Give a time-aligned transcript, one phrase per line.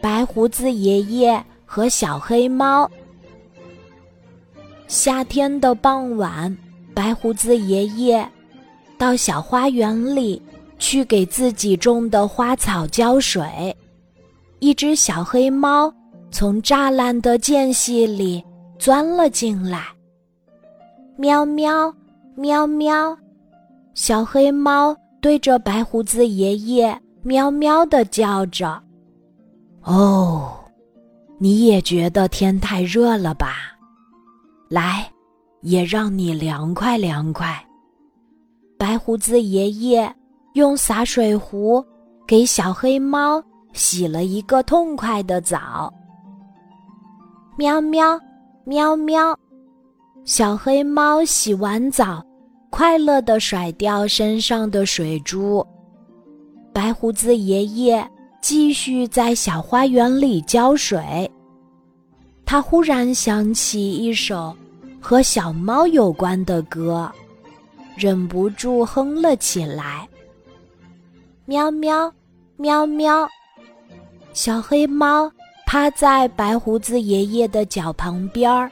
[0.00, 2.88] 白胡子爷爷和小黑猫。
[4.86, 6.56] 夏天的傍晚，
[6.94, 8.26] 白胡子爷爷
[8.96, 10.40] 到小花园里
[10.78, 13.76] 去给自己种的花草浇水。
[14.60, 15.92] 一只小黑猫
[16.30, 18.42] 从栅栏的间隙里
[18.78, 19.82] 钻了进来。
[21.16, 21.92] 喵喵，
[22.36, 23.16] 喵喵，
[23.94, 28.80] 小黑猫对着白胡子爷爷喵喵的叫着。
[29.88, 30.52] 哦，
[31.38, 33.54] 你也觉得天太热了吧？
[34.68, 35.10] 来，
[35.62, 37.58] 也让你凉快凉快。
[38.76, 40.14] 白胡子爷爷
[40.52, 41.82] 用洒水壶
[42.26, 45.90] 给小黑猫洗了一个痛快的澡。
[47.56, 48.20] 喵喵，
[48.64, 49.34] 喵喵，
[50.22, 52.22] 小黑猫洗完澡，
[52.68, 55.66] 快乐地甩掉身上的水珠。
[56.74, 58.06] 白胡子爷爷。
[58.40, 61.30] 继续在小花园里浇水。
[62.46, 64.56] 他忽然想起一首
[65.00, 67.10] 和小猫有关的歌，
[67.94, 70.08] 忍不住哼了起来
[71.44, 72.10] ：“喵喵，
[72.56, 73.28] 喵喵。”
[74.32, 75.30] 小黑猫
[75.66, 78.70] 趴在白胡子爷爷的脚旁边，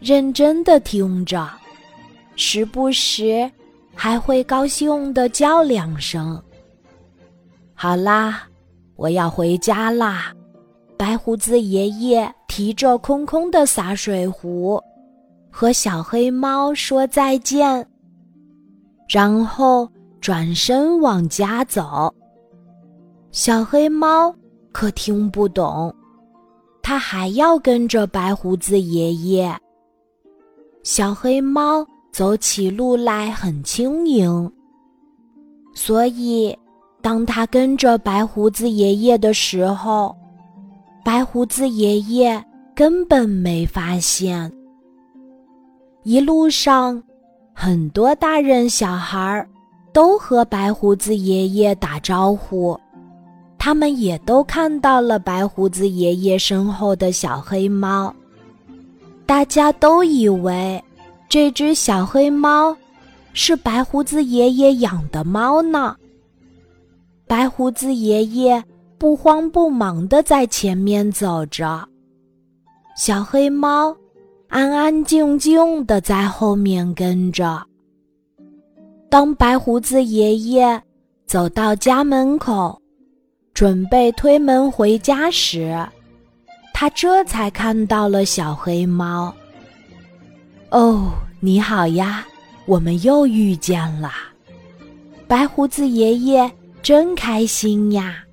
[0.00, 1.48] 认真的听着，
[2.36, 3.50] 时不时
[3.94, 6.42] 还会高兴的叫两声。
[7.74, 8.46] 好啦。
[9.00, 10.30] 我要回家啦！
[10.98, 14.78] 白胡子爷爷提着空空的洒水壶，
[15.50, 17.88] 和小黑猫说再见，
[19.08, 19.88] 然后
[20.20, 22.14] 转身往家走。
[23.32, 24.34] 小黑猫
[24.70, 25.90] 可听不懂，
[26.82, 29.50] 它还要跟着白胡子爷爷。
[30.82, 34.52] 小黑猫走起路来很轻盈，
[35.72, 36.54] 所以。
[37.02, 40.14] 当他跟着白胡子爷爷的时候，
[41.04, 44.52] 白胡子爷爷根本没发现。
[46.02, 47.02] 一路上，
[47.54, 49.46] 很多大人小孩
[49.92, 52.78] 都和白胡子爷爷打招呼，
[53.58, 58.14] 他们也都看到了白胡子爷爷身后的小黑猫。
[59.26, 60.82] 大家都以为
[61.28, 62.76] 这只小黑猫
[63.32, 65.96] 是白胡子爷爷养的猫呢。
[67.30, 68.60] 白胡子爷爷
[68.98, 71.88] 不慌不忙地在前面走着，
[72.96, 73.96] 小黑猫
[74.48, 77.64] 安安静静地在后面跟着。
[79.08, 80.82] 当白胡子爷爷
[81.24, 82.76] 走到家门口，
[83.54, 85.86] 准备推门回家时，
[86.74, 89.32] 他这才看到了小黑猫。
[90.70, 92.26] 哦，你好呀，
[92.66, 94.10] 我们又遇见了，
[95.28, 96.50] 白胡子爷爷。
[96.82, 98.24] 真开心呀！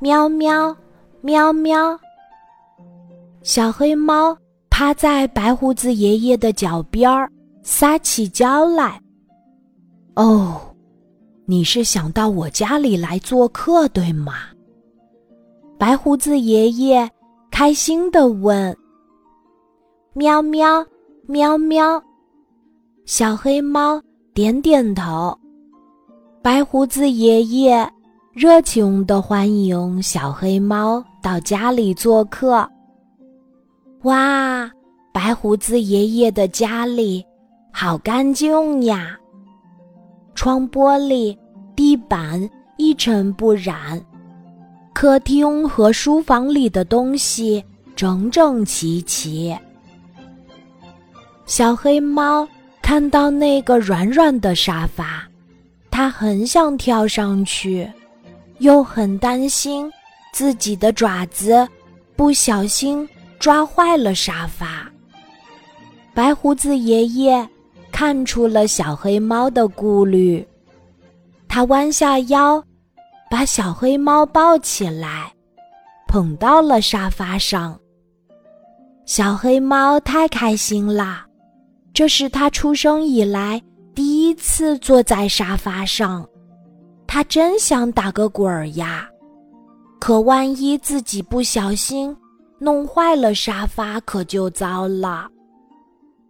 [0.00, 0.76] 喵喵，
[1.20, 1.98] 喵喵。
[3.42, 4.36] 小黑猫
[4.68, 7.30] 趴在白胡子爷爷的脚边儿，
[7.62, 9.00] 撒起娇来。
[10.14, 10.60] 哦，
[11.46, 14.34] 你是想到我家里来做客，对吗？
[15.78, 17.08] 白胡子爷爷
[17.50, 18.76] 开心的问。
[20.14, 20.84] 喵喵，
[21.26, 22.02] 喵喵。
[23.06, 24.02] 小黑猫
[24.34, 25.38] 点点头。
[26.42, 27.86] 白胡子爷爷
[28.32, 32.66] 热情的欢迎小黑猫到家里做客。
[34.04, 34.70] 哇，
[35.12, 37.22] 白胡子爷爷的家里
[37.70, 39.18] 好干净呀！
[40.34, 41.36] 窗玻璃、
[41.76, 44.02] 地板一尘不染，
[44.94, 47.62] 客厅和书房里的东西
[47.94, 49.54] 整整齐齐。
[51.44, 52.48] 小黑猫
[52.80, 55.29] 看到那个软软的沙发。
[56.00, 57.86] 他很想跳上去，
[58.60, 59.92] 又很担心
[60.32, 61.68] 自己的爪子
[62.16, 63.06] 不小心
[63.38, 64.90] 抓坏了沙发。
[66.14, 67.46] 白胡子爷爷
[67.92, 70.42] 看出了小黑猫的顾虑，
[71.46, 72.64] 他弯下腰，
[73.30, 75.30] 把小黑猫抱起来，
[76.08, 77.78] 捧到了沙发上。
[79.04, 81.26] 小黑猫太开心啦，
[81.92, 83.62] 这是它出生以来。
[84.02, 86.26] 第一次坐在沙发上，
[87.06, 89.06] 他真想打个滚儿呀！
[89.98, 92.16] 可万一自己不小心
[92.58, 95.28] 弄坏了沙发，可就糟了。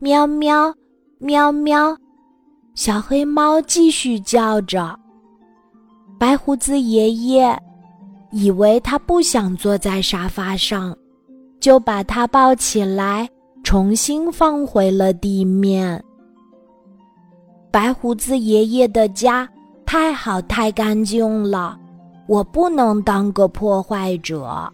[0.00, 0.74] 喵喵，
[1.20, 1.96] 喵喵，
[2.74, 4.98] 小黑猫继续叫着。
[6.18, 7.56] 白胡子爷爷
[8.32, 10.96] 以为他不想坐在沙发上，
[11.60, 13.30] 就把它抱起来，
[13.62, 16.02] 重新放回了地面。
[17.72, 19.48] 白胡子爷爷的家
[19.86, 21.78] 太好太干净了，
[22.26, 24.70] 我不能当个破坏者。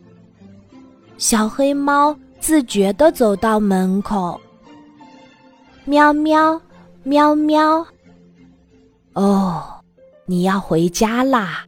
[1.17, 4.41] 小黑猫自觉地走到门口，
[5.85, 6.61] 喵喵，
[7.05, 7.87] 喵喵。
[9.15, 9.63] 哦，
[10.27, 11.65] 你要回家啦！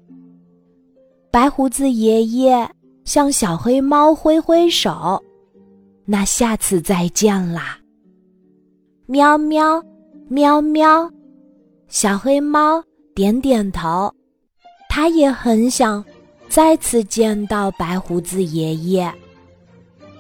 [1.31, 2.69] 白胡子爷爷
[3.05, 5.23] 向小黑猫挥挥手，
[6.05, 7.79] 那下次再见啦。
[9.06, 9.83] 喵喵，
[10.29, 11.11] 喵喵，
[11.91, 12.81] 小黑猫
[13.17, 14.15] 点点头，
[14.89, 16.03] 它也很想
[16.49, 19.13] 再次见到白胡子爷爷。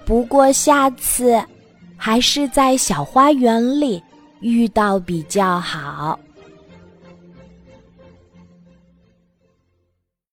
[0.04, 1.40] 不过下次
[1.96, 4.02] 还是在小花园里
[4.40, 6.18] 遇到比较好。